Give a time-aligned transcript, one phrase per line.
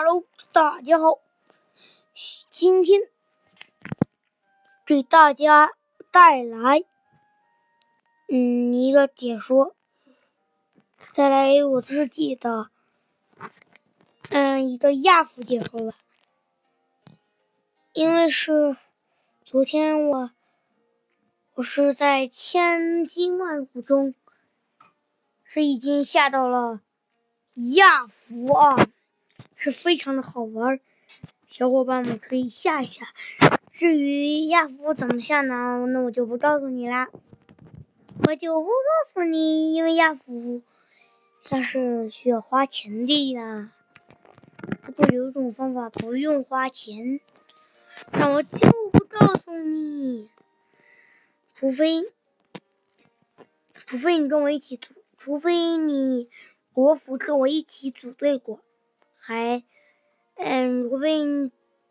[0.00, 1.20] 哈喽大家好，
[2.50, 3.02] 今天
[4.86, 5.72] 给大家
[6.10, 6.84] 带来
[8.26, 9.76] 嗯一个解说，
[11.12, 12.70] 再来我自己的
[14.30, 15.98] 嗯一个亚服解说吧，
[17.92, 18.78] 因为是
[19.44, 20.30] 昨天我
[21.56, 24.14] 我是在千辛万苦中
[25.44, 26.80] 是已经下到了
[27.74, 28.88] 亚服啊。
[29.56, 30.80] 是非常的好玩，
[31.48, 33.08] 小伙伴们可以下一下。
[33.72, 35.86] 至于亚服怎么下呢？
[35.88, 37.08] 那我就不告诉你啦，
[38.26, 38.72] 我就不告
[39.12, 40.62] 诉你，因为亚服
[41.42, 43.72] 它是需要花钱的呀。
[44.82, 47.20] 不过有一种方法不用花钱，
[48.12, 48.58] 那我就
[48.92, 50.30] 不告诉你，
[51.54, 52.02] 除非
[53.74, 56.28] 除非你跟我一起组，除非你
[56.72, 58.60] 国服跟我一起组队过。
[59.30, 59.62] 还，
[60.34, 61.22] 嗯，除非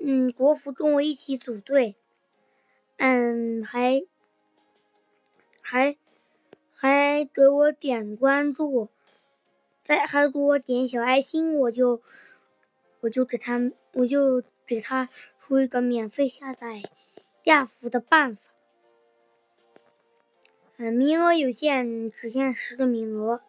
[0.00, 1.94] 嗯，国服跟我一起组队，
[2.96, 4.02] 嗯，还，
[5.62, 5.96] 还，
[6.72, 8.88] 还给我点关注，
[9.84, 12.02] 再还给我点小爱心，我就，
[13.02, 16.82] 我就给他，我就给他出一个免费下载
[17.44, 18.42] 亚服的办法。
[20.78, 23.42] 嗯，名额有限，只限十个名额。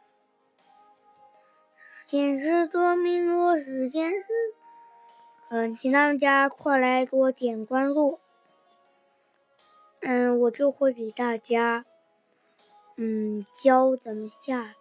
[2.10, 4.26] 限时的名额是限时，
[5.50, 8.18] 嗯，请大家快来给我点关注，
[10.00, 11.86] 嗯，我就会给大家，
[12.96, 14.74] 嗯，教怎么下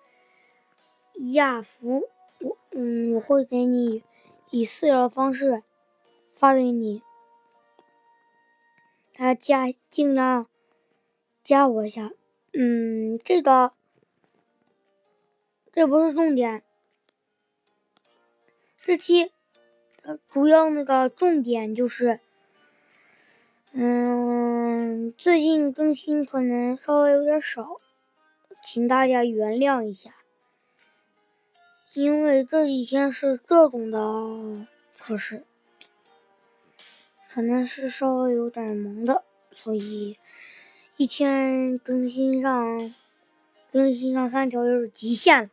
[1.35, 2.09] 亚服，
[2.41, 4.03] 我，嗯，我会给你
[4.49, 5.63] 以私聊的方式
[6.35, 7.03] 发给你，
[9.13, 10.47] 大家尽量
[11.43, 12.11] 加我一下，
[12.55, 13.73] 嗯，这个
[15.71, 16.63] 这不是重点。
[18.89, 19.31] 这期
[20.27, 22.21] 主要那个重点就是，
[23.73, 27.77] 嗯，最近更新可能稍微有点少，
[28.65, 30.15] 请大家原谅一下，
[31.93, 35.45] 因为这几天是各种的测试，
[37.29, 39.23] 可能是稍微有点忙的，
[39.53, 40.17] 所以
[40.97, 42.95] 一天更新上
[43.71, 45.51] 更新上三条就是极限了。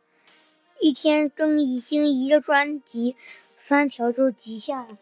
[0.80, 3.16] 一天更一新一个专辑，
[3.56, 4.98] 三条就极限了。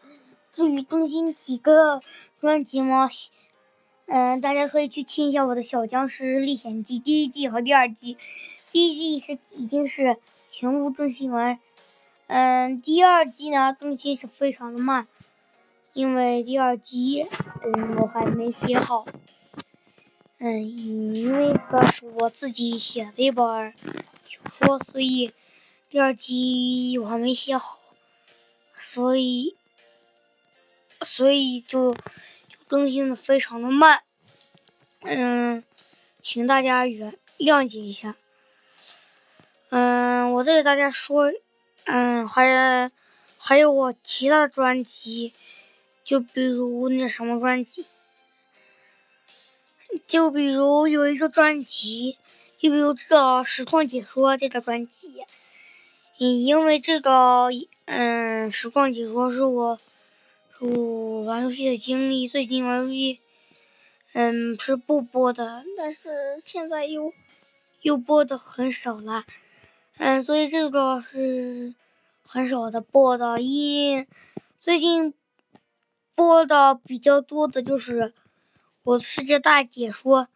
[0.53, 2.01] 至于更新几个
[2.39, 3.09] 专辑吗？
[4.05, 8.17] 嗯，大家可以去听一下我的《小僵尸历险记》第一季和第二季。
[8.71, 10.17] 第一季是已经是
[10.49, 11.59] 全部更新完，
[12.27, 15.07] 嗯，第二季呢更新是非常的慢，
[15.93, 17.25] 因为第二季
[17.63, 19.05] 嗯我还没写好，
[20.37, 23.73] 嗯，因为这是我自己写的一本
[24.25, 25.31] 小说，所以。
[25.95, 27.79] 第二集我还没写好，
[28.77, 29.55] 所以
[30.99, 31.95] 所以就
[32.67, 34.03] 更新的非常的慢，
[35.03, 35.63] 嗯，
[36.21, 38.17] 请大家原谅解一下。
[39.69, 41.31] 嗯，我再给大家说，
[41.85, 42.91] 嗯，还
[43.37, 45.33] 还有我其他的专辑，
[46.03, 47.85] 就比如那什么专辑，
[50.05, 52.17] 就比如有一个专辑，
[52.59, 55.23] 就比如这个实况解说这个专辑。
[56.17, 57.49] 因为这个，
[57.87, 59.77] 嗯，实况解说是我，
[60.61, 62.25] 我玩游戏的经历。
[62.25, 63.19] 最近玩游戏，
[64.13, 67.11] 嗯，是不播的，但是现在又
[67.81, 69.25] 又播的很少了，
[69.97, 71.75] 嗯，所以这个是
[72.23, 73.41] 很少的播的。
[73.41, 74.05] 一
[74.61, 75.13] 最近
[76.15, 78.13] 播的比较多的就是
[78.83, 80.29] 我的世界大解说，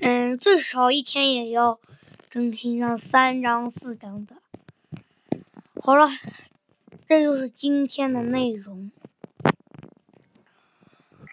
[0.00, 1.78] 嗯，最少一天也要
[2.30, 4.36] 更新上三张四张的。
[5.88, 6.10] 好了，
[7.08, 8.92] 这就是今天的内容。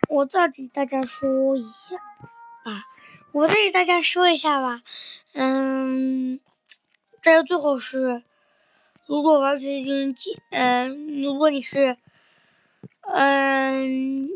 [0.07, 1.97] 我再给大家说一下
[2.63, 2.85] 吧，
[3.33, 4.81] 我再给大家说一下吧。
[5.33, 6.39] 嗯，
[7.21, 8.23] 大家最好是，
[9.07, 11.97] 如果玩绝地求生记，嗯，如果你是，
[13.01, 14.29] 嗯，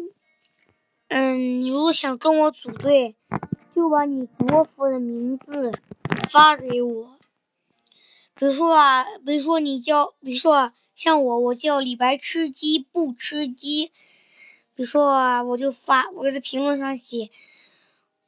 [1.08, 3.16] 嗯，如果想跟我组队，
[3.74, 5.72] 就把你国服的名字
[6.30, 7.19] 发给我。
[8.40, 13.88] 比如说啊，比如说你叫，比如说啊，像我，我叫李白吃鸡不吃鸡。
[14.76, 17.30] 比如说啊，我就发，我在评论上写，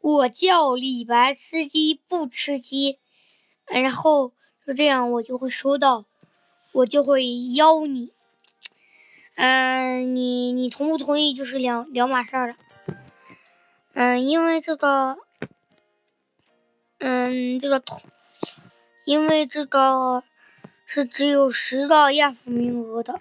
[0.02, 3.00] 我叫李白吃鸡不吃鸡。
[3.68, 4.34] 然后
[4.68, 6.04] 就这样，我就会收到，
[6.74, 8.12] 我就会邀你。
[9.36, 12.56] 嗯，你你同不同意就是两两码事儿了。
[13.94, 15.20] 嗯，因为这个，
[16.98, 18.02] 嗯，这个同。
[19.06, 20.24] 因为这个
[20.86, 23.20] 是只有十个亚服名额的，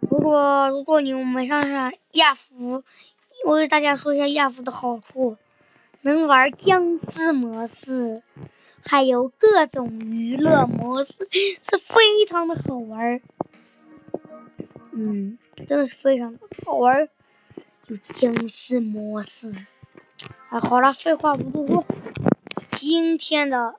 [0.00, 2.82] 如果如果你们上上亚服，
[3.46, 5.36] 我给大家说一下亚服的好处，
[6.02, 8.22] 能玩僵尸模式，
[8.84, 13.20] 还有各种娱乐模式，是非常的好玩。
[14.92, 15.38] 嗯，
[15.68, 17.08] 真的是非常的好玩，
[17.86, 19.52] 有僵尸模式。
[20.48, 21.84] 啊，好了，废话不多说，
[22.72, 23.74] 今天的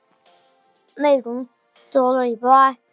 [0.96, 1.48] 内容
[1.90, 2.85] 就到这里，拜拜。